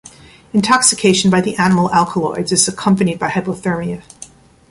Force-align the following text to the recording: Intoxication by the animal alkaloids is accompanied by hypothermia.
Intoxication 0.51 1.29
by 1.29 1.41
the 1.41 1.55
animal 1.57 1.93
alkaloids 1.93 2.51
is 2.51 2.67
accompanied 2.67 3.19
by 3.19 3.29
hypothermia. 3.29 4.01